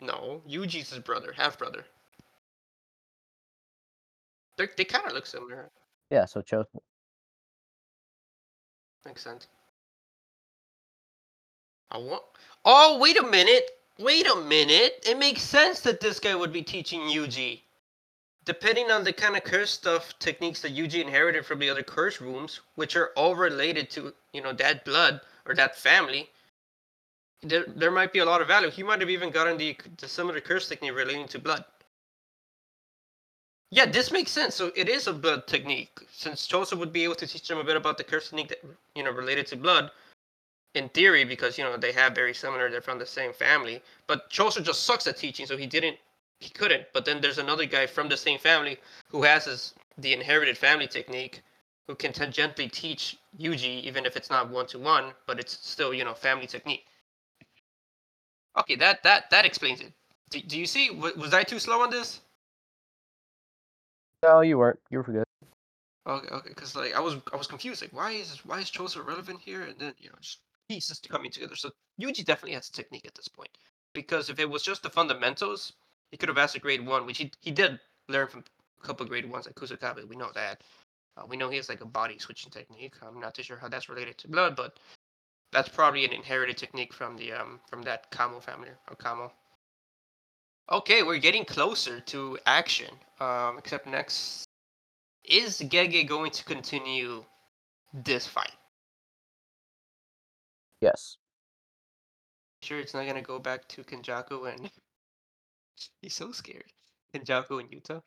No, 0.00 0.42
Yuji's 0.48 0.90
his 0.90 0.98
brother, 0.98 1.32
half 1.32 1.58
brother. 1.58 1.84
They 4.58 4.68
they 4.76 4.84
kind 4.84 5.06
of 5.06 5.12
look 5.12 5.26
similar. 5.26 5.70
Yeah, 6.10 6.24
so 6.24 6.42
Choso. 6.42 6.66
Makes 9.04 9.22
sense. 9.22 9.46
I 11.90 11.98
want. 11.98 12.22
Oh, 12.64 12.98
wait 12.98 13.18
a 13.18 13.22
minute. 13.22 13.70
Wait 13.98 14.26
a 14.26 14.36
minute. 14.36 15.02
It 15.06 15.18
makes 15.18 15.42
sense 15.42 15.80
that 15.80 16.00
this 16.00 16.20
guy 16.20 16.34
would 16.34 16.52
be 16.52 16.62
teaching 16.62 17.00
Yuji. 17.00 17.62
Depending 18.44 18.90
on 18.90 19.02
the 19.02 19.12
kind 19.12 19.36
of 19.36 19.42
curse 19.42 19.70
stuff 19.70 20.16
techniques 20.18 20.60
that 20.62 20.76
Yuji 20.76 21.00
inherited 21.00 21.44
from 21.44 21.58
the 21.58 21.70
other 21.70 21.82
curse 21.82 22.20
rooms, 22.20 22.60
which 22.74 22.94
are 22.94 23.10
all 23.16 23.34
related 23.34 23.90
to, 23.90 24.12
you 24.32 24.42
know, 24.42 24.52
that 24.52 24.84
blood 24.84 25.20
or 25.46 25.54
that 25.54 25.76
family, 25.76 26.28
there, 27.42 27.64
there 27.66 27.90
might 27.90 28.12
be 28.12 28.20
a 28.20 28.24
lot 28.24 28.40
of 28.40 28.48
value. 28.48 28.70
He 28.70 28.82
might 28.82 29.00
have 29.00 29.10
even 29.10 29.30
gotten 29.30 29.56
the, 29.56 29.76
the 29.96 30.08
similar 30.08 30.40
curse 30.40 30.68
technique 30.68 30.94
relating 30.94 31.26
to 31.28 31.38
blood. 31.38 31.64
Yeah, 33.70 33.86
this 33.86 34.12
makes 34.12 34.30
sense. 34.30 34.54
So 34.54 34.70
it 34.76 34.88
is 34.88 35.06
a 35.06 35.12
blood 35.12 35.46
technique. 35.46 35.98
Since 36.12 36.46
Choso 36.46 36.78
would 36.78 36.92
be 36.92 37.04
able 37.04 37.16
to 37.16 37.26
teach 37.26 37.48
them 37.48 37.58
a 37.58 37.64
bit 37.64 37.76
about 37.76 37.98
the 37.98 38.04
curse 38.04 38.28
technique 38.28 38.48
that 38.48 38.64
you 38.94 39.02
know 39.02 39.10
related 39.10 39.46
to 39.48 39.56
blood, 39.56 39.90
in 40.76 40.88
theory, 40.90 41.24
because 41.24 41.58
you 41.58 41.64
know 41.64 41.76
they 41.76 41.92
have 41.92 42.14
very 42.14 42.34
similar, 42.34 42.70
they're 42.70 42.80
from 42.82 42.98
the 42.98 43.06
same 43.06 43.32
family. 43.32 43.82
But 44.06 44.30
Choso 44.30 44.62
just 44.62 44.84
sucks 44.84 45.06
at 45.06 45.16
teaching, 45.16 45.46
so 45.46 45.56
he 45.56 45.66
didn't, 45.66 45.96
he 46.40 46.50
couldn't. 46.50 46.84
But 46.92 47.04
then 47.04 47.20
there's 47.20 47.38
another 47.38 47.66
guy 47.66 47.86
from 47.86 48.08
the 48.08 48.16
same 48.16 48.38
family 48.38 48.78
who 49.08 49.22
has 49.22 49.46
his 49.46 49.74
the 49.98 50.12
inherited 50.12 50.58
family 50.58 50.86
technique, 50.86 51.42
who 51.86 51.94
can 51.94 52.12
tangentially 52.12 52.70
teach 52.70 53.18
Yuji, 53.38 53.82
even 53.82 54.04
if 54.06 54.16
it's 54.16 54.30
not 54.30 54.50
one 54.50 54.66
to 54.68 54.78
one, 54.78 55.12
but 55.26 55.40
it's 55.40 55.58
still 55.66 55.94
you 55.94 56.04
know 56.04 56.14
family 56.14 56.46
technique. 56.46 56.86
Okay, 58.58 58.76
that 58.76 59.02
that 59.02 59.30
that 59.30 59.44
explains 59.46 59.80
it. 59.80 59.92
Do, 60.30 60.40
do 60.40 60.58
you 60.58 60.66
see? 60.66 60.90
wa- 60.90 61.12
Was 61.16 61.32
I 61.34 61.42
too 61.44 61.58
slow 61.58 61.82
on 61.82 61.90
this? 61.90 62.20
No, 64.22 64.40
you 64.40 64.58
weren't. 64.58 64.80
You 64.90 64.98
were 64.98 65.04
good. 65.04 65.24
Okay, 66.06 66.28
okay, 66.34 66.48
because 66.50 66.76
like 66.76 66.94
I 66.94 67.00
was, 67.00 67.16
I 67.32 67.36
was 67.36 67.46
confused. 67.46 67.82
Like, 67.82 67.92
why 67.92 68.12
is 68.12 68.44
why 68.44 68.60
is 68.60 68.70
Choso 68.70 69.04
relevant 69.04 69.40
here? 69.40 69.62
And 69.62 69.78
then 69.78 69.94
you 69.98 70.08
know, 70.08 70.16
just 70.20 70.38
pieces 70.68 71.00
coming 71.08 71.30
together. 71.30 71.56
So 71.56 71.70
Yuji 72.00 72.24
definitely 72.24 72.54
has 72.54 72.68
a 72.68 72.72
technique 72.72 73.06
at 73.06 73.14
this 73.14 73.28
point. 73.28 73.50
Because 73.94 74.28
if 74.28 74.38
it 74.38 74.48
was 74.48 74.62
just 74.62 74.82
the 74.82 74.90
fundamentals, 74.90 75.72
he 76.10 76.16
could 76.16 76.28
have 76.28 76.38
asked 76.38 76.56
a 76.56 76.60
grade 76.60 76.84
one, 76.86 77.06
which 77.06 77.18
he 77.18 77.30
he 77.40 77.50
did 77.50 77.80
learn 78.08 78.28
from 78.28 78.44
a 78.82 78.86
couple 78.86 79.06
grade 79.06 79.28
ones 79.28 79.46
like 79.46 79.54
Kusakabe. 79.54 80.06
We 80.06 80.16
know 80.16 80.30
that. 80.34 80.62
Uh, 81.16 81.24
we 81.26 81.36
know 81.36 81.48
he 81.48 81.56
has 81.56 81.68
like 81.68 81.80
a 81.80 81.86
body 81.86 82.18
switching 82.18 82.50
technique. 82.50 82.94
I'm 83.02 83.20
not 83.20 83.34
too 83.34 83.42
sure 83.42 83.56
how 83.56 83.68
that's 83.68 83.88
related 83.88 84.18
to 84.18 84.28
blood, 84.28 84.54
but 84.54 84.78
that's 85.52 85.68
probably 85.68 86.04
an 86.04 86.12
inherited 86.12 86.58
technique 86.58 86.92
from 86.92 87.16
the 87.16 87.32
um 87.32 87.60
from 87.68 87.82
that 87.82 88.10
Kamo 88.10 88.40
family 88.40 88.68
or 88.90 88.96
Kamo. 88.96 89.32
Okay, 90.70 91.02
we're 91.02 91.18
getting 91.18 91.44
closer 91.44 92.00
to 92.00 92.38
action. 92.44 92.92
Um, 93.20 93.56
except 93.56 93.86
next 93.86 94.44
is 95.24 95.60
Gege 95.60 96.06
going 96.06 96.30
to 96.32 96.44
continue 96.44 97.24
this 97.92 98.26
fight? 98.26 98.55
Yes. 100.80 101.16
Sure, 102.62 102.78
it's 102.80 102.94
not 102.94 103.06
gonna 103.06 103.22
go 103.22 103.38
back 103.38 103.68
to 103.68 103.84
Kenjaku 103.84 104.52
and 104.52 104.70
he's 106.02 106.14
so 106.14 106.32
scared. 106.32 106.72
Kenjaku 107.14 107.60
and 107.60 107.70
Yuta. 107.70 108.02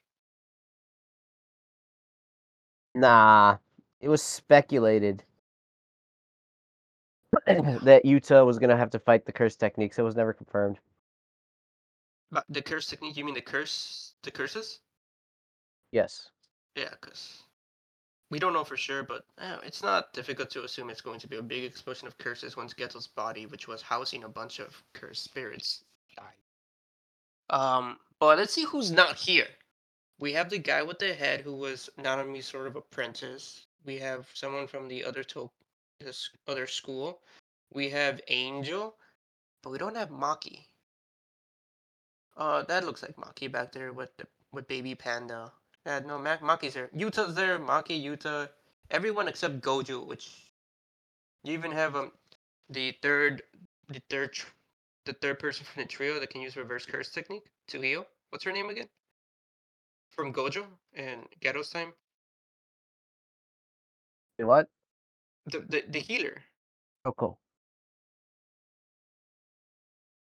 Nah, 2.96 3.58
it 4.02 4.10
was 4.10 4.22
speculated 4.22 5.24
that 7.46 8.02
Yuta 8.06 8.46
was 8.46 8.60
gonna 8.60 8.78
have 8.78 8.90
to 8.92 9.00
fight 9.00 9.26
the 9.26 9.32
curse 9.32 9.56
techniques. 9.56 9.98
It 10.00 10.04
was 10.04 10.16
never 10.16 10.34
confirmed. 10.34 10.80
But 12.32 12.46
the 12.50 12.62
curse 12.62 12.88
technique? 12.88 13.18
You 13.18 13.26
mean 13.26 13.36
the 13.36 13.42
curse? 13.42 14.14
The 14.24 14.32
curses? 14.32 14.82
Yes. 15.92 16.30
Yeah, 16.76 16.90
because 17.02 17.44
we 18.32 18.40
don't 18.40 18.54
know 18.54 18.64
for 18.64 18.78
sure, 18.78 19.04
but 19.04 19.24
uh, 19.40 19.58
it's 19.64 19.82
not 19.82 20.14
difficult 20.14 20.50
to 20.52 20.64
assume 20.64 20.90
it's 20.90 21.02
going 21.02 21.20
to 21.20 21.28
be 21.28 21.38
a 21.38 21.42
big 21.42 21.64
explosion 21.64 22.08
of 22.08 22.18
curses 22.18 22.56
once 22.56 22.74
Geto's 22.74 23.08
body, 23.08 23.46
which 23.48 23.68
was 23.68 23.82
housing 23.82 24.24
a 24.24 24.30
bunch 24.30 24.60
of 24.60 24.82
cursed 24.94 25.24
spirits, 25.24 25.84
died. 26.16 26.26
Um, 27.50 27.98
but 28.20 28.38
let's 28.38 28.54
see 28.54 28.66
who's 28.66 28.92
not 28.92 29.16
here. 29.16 29.48
We 30.20 30.34
have 30.34 30.50
the 30.50 30.60
guy 30.60 30.84
with 30.84 31.00
the 31.00 31.14
head 31.14 31.42
who 31.42 31.56
was 31.56 31.90
Nanami's 31.98 32.46
sort 32.46 32.68
of 32.68 32.76
apprentice. 32.76 33.66
We 33.86 33.98
have 34.00 34.28
someone 34.34 34.68
from 34.68 34.88
the 34.88 35.04
other 35.04 35.24
to 35.24 35.50
this 36.00 36.30
other 36.48 36.68
school. 36.68 37.22
We 37.74 37.90
have 37.90 38.22
Angel, 38.28 38.96
but 39.64 39.72
we 39.72 39.78
don't 39.78 39.96
have 39.96 40.10
Maki. 40.10 40.66
Uh, 42.38 42.64
that 42.64 42.86
looks 42.86 43.02
like 43.02 43.16
Maki 43.16 43.52
back 43.52 43.72
there 43.72 43.92
with 43.92 44.16
the 44.18 44.28
with 44.52 44.68
baby 44.68 44.96
panda. 44.96 45.52
Yeah, 45.90 46.02
no, 46.06 46.20
Ma- 46.20 46.38
Maki's 46.38 46.76
there. 46.76 46.90
Yuta's 46.96 47.34
there. 47.34 47.58
Maki, 47.58 48.00
Yuta, 48.00 48.48
everyone 48.92 49.28
except 49.28 49.60
Gojo, 49.60 50.06
which 50.06 50.52
you 51.44 51.54
even 51.54 51.72
have 51.72 51.96
um 51.96 52.12
the 52.70 52.96
third 53.02 53.42
the 53.88 54.00
third 54.08 54.34
tr- 54.34 54.54
the 55.06 55.14
third 55.14 55.40
person 55.40 55.66
from 55.66 55.82
the 55.82 55.88
trio 55.88 56.20
that 56.20 56.30
can 56.30 56.42
use 56.42 56.56
reverse 56.56 56.86
curse 56.86 57.10
technique 57.10 57.48
to 57.70 57.82
heal. 57.82 58.06
What's 58.30 58.44
her 58.44 58.52
name 58.52 58.70
again? 58.70 58.88
From 60.12 60.32
Gojo 60.32 60.64
and 60.94 61.24
Geto's 61.42 61.72
time. 61.72 61.94
The 64.38 64.46
What? 64.46 64.68
The 65.48 65.60
the, 65.62 65.84
the 65.90 66.00
healer. 66.00 66.44
Coco. 67.04 67.40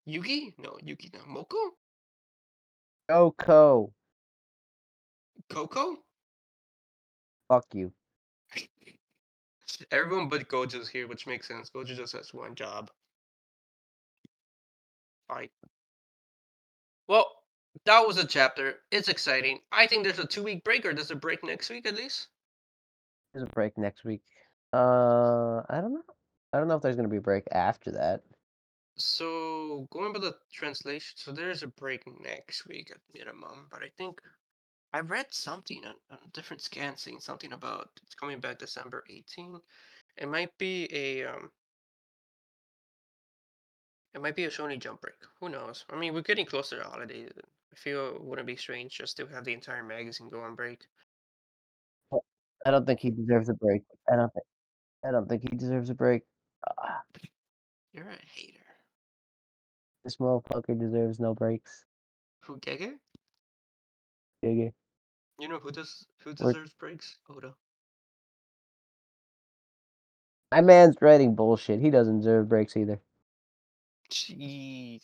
Yugi? 0.07 0.53
No, 0.57 0.77
Yugi. 0.81 1.11
No. 1.13 1.19
Moko? 1.27 1.71
Coco. 3.09 3.91
Coco? 5.49 5.97
Fuck 7.47 7.65
you. 7.73 7.91
Everyone 9.91 10.27
but 10.27 10.47
Gojo's 10.47 10.89
here, 10.89 11.07
which 11.07 11.27
makes 11.27 11.47
sense. 11.47 11.69
Gojo 11.69 11.95
just 11.95 12.13
has 12.13 12.33
one 12.33 12.55
job. 12.55 12.89
Fine. 15.27 15.49
Well, 17.07 17.31
that 17.85 18.05
was 18.05 18.17
a 18.17 18.25
chapter. 18.25 18.75
It's 18.91 19.09
exciting. 19.09 19.59
I 19.71 19.87
think 19.87 20.03
there's 20.03 20.19
a 20.19 20.25
two 20.25 20.43
week 20.43 20.63
break, 20.63 20.85
or 20.85 20.93
there's 20.93 21.11
a 21.11 21.15
break 21.15 21.43
next 21.43 21.69
week 21.69 21.87
at 21.87 21.95
least. 21.95 22.27
There's 23.33 23.47
a 23.47 23.53
break 23.53 23.77
next 23.77 24.03
week. 24.03 24.23
Uh, 24.73 25.61
I 25.69 25.79
don't 25.81 25.93
know. 25.93 26.03
I 26.53 26.59
don't 26.59 26.67
know 26.67 26.75
if 26.75 26.81
there's 26.81 26.95
gonna 26.95 27.07
be 27.07 27.17
a 27.17 27.21
break 27.21 27.43
after 27.51 27.91
that. 27.91 28.21
So 28.95 29.87
going 29.91 30.11
by 30.11 30.19
the 30.19 30.35
translation, 30.51 31.13
so 31.15 31.31
there's 31.31 31.61
a 31.61 31.67
break 31.67 32.01
next 32.21 32.67
week 32.67 32.89
at 32.89 32.97
minimum, 33.13 33.67
but 33.69 33.83
I 33.83 33.89
think 33.97 34.19
I 34.93 34.99
read 35.01 35.27
something 35.33 35.85
on, 35.85 35.95
on 36.11 36.17
a 36.25 36.29
different 36.33 36.61
scan 36.61 36.97
saying 36.97 37.19
something 37.19 37.53
about 37.53 37.89
it's 38.03 38.15
coming 38.15 38.39
back 38.39 38.59
December 38.59 39.03
18. 39.09 39.59
It 40.17 40.27
might 40.27 40.57
be 40.57 40.87
a 40.93 41.25
um 41.25 41.51
it 44.13 44.21
might 44.21 44.35
be 44.35 44.45
a 44.45 44.49
Shonen 44.49 44.79
Jump 44.79 45.01
break. 45.01 45.15
Who 45.39 45.49
knows? 45.49 45.85
I 45.89 45.95
mean, 45.97 46.13
we're 46.13 46.21
getting 46.21 46.45
closer 46.45 46.77
to 46.77 46.83
holidays. 46.83 47.31
I 47.71 47.75
feel 47.75 48.15
it 48.15 48.23
wouldn't 48.23 48.47
be 48.47 48.55
strange 48.55 48.97
just 48.97 49.17
to 49.17 49.27
have 49.27 49.43
the 49.43 49.53
entire 49.53 49.83
magazine 49.83 50.29
go 50.29 50.41
on 50.41 50.55
break. 50.55 50.87
I 52.65 52.71
don't 52.71 52.85
think 52.85 52.99
he 52.99 53.11
deserves 53.11 53.49
a 53.49 53.53
break. 53.53 53.83
I 54.11 54.15
don't 54.15 54.33
think. 54.33 54.45
I 55.05 55.11
don't 55.11 55.29
think 55.29 55.43
he 55.49 55.55
deserves 55.55 55.89
a 55.89 55.93
break. 55.93 56.23
Ah, 56.79 57.01
You're 57.93 58.09
a 58.09 58.17
hater. 58.33 58.59
this 60.03 60.17
motherfucker 60.17 60.79
deserves 60.79 61.19
no 61.19 61.33
breaks. 61.35 61.85
Who 62.41 62.57
Gege? 62.57 62.93
Gege. 64.43 64.71
You 65.39 65.47
know 65.47 65.59
who 65.59 65.71
does 65.71 66.05
who 66.23 66.33
deserves 66.33 66.73
breaks? 66.79 67.17
Oda. 67.29 67.53
My 70.51 70.61
man's 70.61 70.95
writing 71.01 71.35
bullshit. 71.35 71.79
He 71.79 71.89
doesn't 71.89 72.19
deserve 72.19 72.47
breaks 72.49 72.77
either. 72.77 72.99
Jeez. 74.11 75.03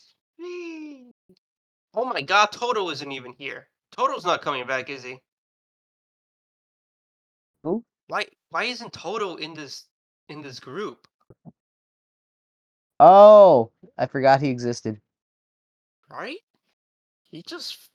Oh 1.94 2.06
my 2.06 2.22
god, 2.22 2.48
Todo 2.52 2.90
isn't 2.90 3.12
even 3.12 3.34
here. 3.38 3.68
Todo's 3.92 4.25
not 4.25 4.42
coming 4.42 4.66
back, 4.66 4.90
is 4.90 5.04
he? 5.04 5.20
Who? 7.63 7.84
Why 8.08 8.25
why 8.50 8.63
isn't 8.66 8.94
Todo 8.94 9.36
in 9.36 9.54
this 9.54 9.86
in 10.30 10.42
this 10.42 10.60
group? 10.60 11.08
Oh, 13.00 13.72
I 13.98 14.08
forgot 14.08 14.42
he 14.42 14.50
existed. 14.50 15.00
Right? 16.10 16.38
He 17.32 17.44
just 17.46 17.90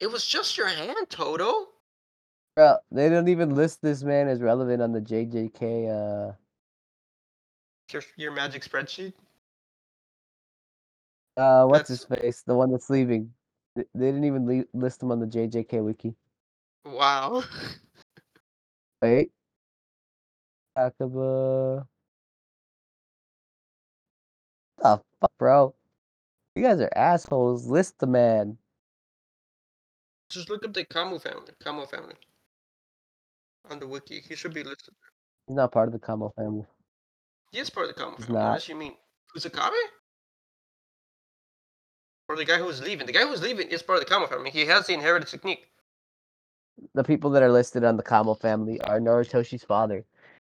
It 0.00 0.08
was 0.10 0.26
just 0.26 0.56
your 0.56 0.66
hand, 0.68 0.96
Todo. 1.08 1.68
Bro, 2.56 2.76
they 2.90 3.08
don't 3.08 3.28
even 3.28 3.54
list 3.54 3.82
this 3.82 4.02
man 4.02 4.28
as 4.28 4.40
relevant 4.40 4.80
on 4.82 4.92
the 4.92 5.00
JJK. 5.00 5.88
Uh, 5.88 6.32
Your 7.92 8.02
your 8.16 8.32
magic 8.32 8.62
spreadsheet. 8.62 9.12
uh, 11.36 11.64
what's 11.66 11.88
That's- 11.88 12.06
his 12.10 12.18
face? 12.20 12.42
The 12.42 12.54
one 12.54 12.70
that's 12.70 12.90
leaving. 12.90 13.32
They 13.76 13.84
didn't 13.98 14.24
even 14.24 14.46
le- 14.46 14.78
list 14.78 15.02
him 15.02 15.10
on 15.10 15.18
the 15.18 15.26
JJK 15.26 15.82
wiki. 15.82 16.14
Wow. 16.84 17.42
Wait. 19.02 19.32
Akaba. 20.76 21.86
The 24.78 25.00
fuck, 25.20 25.32
bro? 25.38 25.74
You 26.54 26.62
guys 26.62 26.80
are 26.80 26.90
assholes. 26.94 27.66
List 27.66 27.98
the 27.98 28.06
man. 28.06 28.58
Just 30.30 30.50
look 30.50 30.64
up 30.64 30.72
the 30.72 30.84
Kamo 30.84 31.18
family. 31.18 31.52
Kamo 31.62 31.86
family. 31.86 32.14
On 33.70 33.78
the 33.78 33.86
wiki. 33.86 34.20
He 34.26 34.34
should 34.34 34.54
be 34.54 34.62
listed. 34.62 34.94
He's 35.46 35.56
not 35.56 35.72
part 35.72 35.88
of 35.88 35.92
the 35.92 35.98
Kamo 35.98 36.32
family. 36.36 36.64
He 37.52 37.58
is 37.58 37.70
part 37.70 37.88
of 37.88 37.94
the 37.94 38.00
Kamo 38.00 38.16
He's 38.16 38.26
family. 38.26 38.42
What 38.42 38.48
not. 38.48 38.62
she 38.62 38.74
mean? 38.74 38.94
Kusakabe? 39.34 39.72
Or 42.28 42.36
the 42.36 42.44
guy 42.44 42.58
who's 42.58 42.82
leaving. 42.82 43.06
The 43.06 43.12
guy 43.12 43.26
who's 43.26 43.42
leaving 43.42 43.68
is 43.68 43.82
part 43.82 43.98
of 43.98 44.04
the 44.04 44.10
Kamo 44.10 44.26
family. 44.26 44.50
He 44.50 44.64
has 44.66 44.86
the 44.86 44.94
inherited 44.94 45.28
technique. 45.28 45.66
The 46.94 47.04
people 47.04 47.30
that 47.30 47.42
are 47.42 47.52
listed 47.52 47.84
on 47.84 47.96
the 47.96 48.02
Kamo 48.02 48.34
family 48.34 48.80
are 48.82 48.98
Noritoshi's 48.98 49.62
father, 49.62 50.04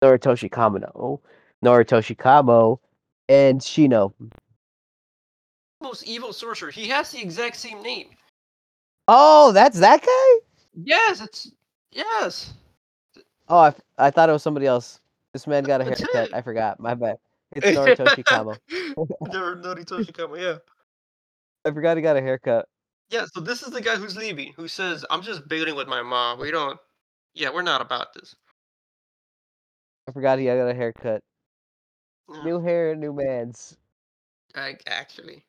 Noritoshi 0.02 0.48
Kamino, 0.48 1.20
Noritoshi 1.64 2.16
Kamo, 2.16 2.80
and 3.28 3.60
Shino. 3.60 4.12
Most 5.82 6.04
evil 6.04 6.32
sorcerer. 6.32 6.70
He 6.70 6.88
has 6.88 7.10
the 7.10 7.20
exact 7.20 7.56
same 7.56 7.82
name. 7.82 8.08
Oh, 9.08 9.52
that's 9.52 9.78
that 9.80 10.02
guy? 10.02 10.46
Yes, 10.84 11.20
it's 11.20 11.52
yes. 11.92 12.54
Oh, 13.48 13.72
I 13.98 14.10
thought 14.10 14.28
it 14.28 14.32
was 14.32 14.42
somebody 14.42 14.66
else. 14.66 15.00
This 15.32 15.46
man 15.46 15.64
got 15.64 15.80
a 15.80 15.84
That's 15.84 16.00
haircut. 16.00 16.28
it. 16.28 16.34
I 16.34 16.42
forgot. 16.42 16.80
My 16.80 16.94
bad. 16.94 17.16
It's 17.54 17.64
Noritoshi 17.78 18.24
Kamo. 18.24 18.56
Nor- 19.32 19.56
Noritoshi 19.56 20.12
Kamo, 20.12 20.34
yeah. 20.34 20.56
I 21.64 21.70
forgot 21.70 21.96
he 21.96 22.02
got 22.02 22.16
a 22.16 22.20
haircut. 22.20 22.66
Yeah, 23.08 23.24
so 23.32 23.40
this 23.40 23.62
is 23.62 23.70
the 23.72 23.80
guy 23.80 23.94
who's 23.94 24.16
leaving, 24.16 24.52
who 24.56 24.66
says, 24.66 25.04
I'm 25.10 25.22
just 25.22 25.46
building 25.46 25.76
with 25.76 25.86
my 25.86 26.02
mom. 26.02 26.40
We 26.40 26.50
don't 26.50 26.78
yeah, 27.34 27.50
we're 27.52 27.62
not 27.62 27.82
about 27.82 28.14
this. 28.14 28.34
I 30.08 30.12
forgot 30.12 30.38
he 30.38 30.46
got 30.46 30.54
a 30.68 30.74
haircut. 30.74 31.22
Yeah, 32.32 32.42
New 32.44 32.60
hair, 32.60 32.96
new 32.96 33.12
man's. 33.12 33.76
Like, 34.56 34.82
actually. 34.86 35.44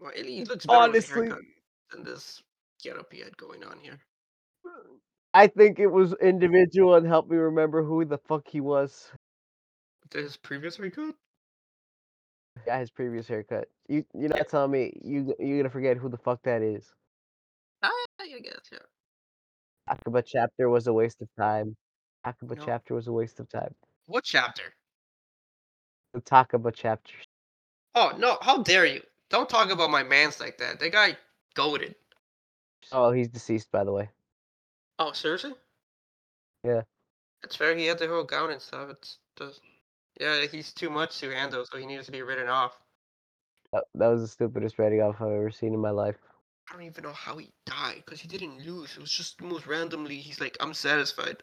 Well, 0.00 0.12
he 0.16 0.44
looks 0.46 0.64
better 0.66 0.78
Honestly. 0.80 1.20
with 1.20 1.30
a 1.30 1.34
haircut 1.34 1.44
than 1.92 2.04
this 2.04 2.42
get 2.82 2.98
up 2.98 3.12
he 3.12 3.20
had 3.20 3.36
going 3.36 3.64
on 3.64 3.78
here. 3.80 4.00
I 5.34 5.46
think 5.48 5.78
it 5.78 5.88
was 5.88 6.14
individual 6.20 6.94
and 6.94 7.06
helped 7.06 7.30
me 7.30 7.36
remember 7.36 7.82
who 7.84 8.04
the 8.04 8.18
fuck 8.18 8.48
he 8.48 8.60
was. 8.60 9.12
His 10.12 10.36
previous 10.36 10.76
haircut? 10.76 11.14
Yeah, 12.66 12.78
his 12.80 12.90
previous 12.90 13.28
haircut. 13.28 13.68
You 13.88 14.04
you're 14.14 14.28
not 14.28 14.48
telling 14.48 14.70
me 14.70 14.92
you 15.02 15.34
you're 15.38 15.58
gonna 15.58 15.70
forget 15.70 15.96
who 15.96 16.08
the 16.08 16.18
fuck 16.18 16.42
that 16.42 16.62
is. 16.62 16.94
Ah, 17.82 17.90
I 18.20 18.38
guess, 18.40 18.68
yeah. 18.72 18.78
Takaba 19.88 20.22
chapter 20.24 20.68
was 20.68 20.86
a 20.86 20.92
waste 20.92 21.20
of 21.22 21.28
time. 21.38 21.76
Takaba 22.24 22.56
No. 22.56 22.64
chapter 22.64 22.94
was 22.94 23.06
a 23.08 23.12
waste 23.12 23.40
of 23.40 23.48
time. 23.48 23.74
What 24.06 24.24
chapter? 24.24 24.74
The 26.14 26.20
Takaba 26.20 26.72
chapter. 26.74 27.14
Oh 27.94 28.12
no, 28.18 28.38
how 28.42 28.62
dare 28.62 28.86
you? 28.86 29.02
Don't 29.30 29.48
talk 29.48 29.70
about 29.70 29.90
my 29.90 30.02
mans 30.02 30.40
like 30.40 30.58
that. 30.58 30.78
That 30.80 30.92
guy 30.92 31.16
goaded. 31.54 31.94
Oh, 32.90 33.12
he's 33.12 33.28
deceased 33.28 33.70
by 33.70 33.84
the 33.84 33.92
way. 33.92 34.08
Oh, 34.98 35.12
seriously? 35.12 35.52
Yeah. 36.64 36.82
It's 37.42 37.56
fair. 37.56 37.76
He 37.76 37.86
had 37.86 37.98
the 37.98 38.08
whole 38.08 38.24
gown 38.24 38.50
and 38.50 38.60
stuff. 38.60 38.90
It's 38.90 39.18
just, 39.36 39.60
yeah, 40.20 40.44
he's 40.50 40.72
too 40.72 40.90
much 40.90 41.18
to 41.20 41.30
handle, 41.30 41.64
so 41.64 41.78
he 41.78 41.86
needs 41.86 42.06
to 42.06 42.12
be 42.12 42.22
written 42.22 42.48
off. 42.48 42.76
That, 43.72 43.84
that 43.94 44.08
was 44.08 44.22
the 44.22 44.28
stupidest 44.28 44.78
writing 44.78 45.00
off 45.00 45.16
I've 45.20 45.28
ever 45.28 45.50
seen 45.50 45.74
in 45.74 45.80
my 45.80 45.90
life. 45.90 46.16
I 46.70 46.74
don't 46.74 46.84
even 46.84 47.04
know 47.04 47.12
how 47.12 47.36
he 47.38 47.50
died 47.66 48.02
because 48.04 48.20
he 48.20 48.28
didn't 48.28 48.64
lose. 48.64 48.92
It 48.96 49.00
was 49.00 49.10
just 49.10 49.40
most 49.40 49.66
randomly. 49.66 50.16
He's 50.16 50.40
like, 50.40 50.56
I'm 50.60 50.74
satisfied. 50.74 51.38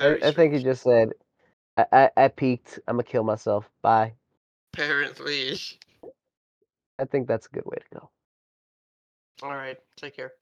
I, 0.00 0.18
I 0.22 0.32
think 0.32 0.54
he 0.54 0.62
just 0.62 0.82
said, 0.82 1.10
I, 1.76 1.86
I, 1.92 2.10
I 2.16 2.28
peaked. 2.28 2.80
I'm 2.88 2.96
gonna 2.96 3.04
kill 3.04 3.24
myself. 3.24 3.70
Bye. 3.82 4.14
Apparently. 4.72 5.56
I 7.02 7.06
think 7.06 7.28
that's 7.28 7.46
a 7.48 7.50
good 7.50 7.66
way 7.66 7.76
to 7.78 7.98
go. 7.98 8.10
All 9.42 9.54
right. 9.54 9.78
Take 9.96 10.16
care. 10.16 10.32